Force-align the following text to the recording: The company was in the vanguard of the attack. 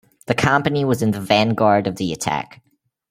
The 0.25 0.33
company 0.33 0.83
was 0.83 1.03
in 1.03 1.11
the 1.11 1.19
vanguard 1.21 1.85
of 1.85 1.97
the 1.97 2.11
attack. 2.11 2.63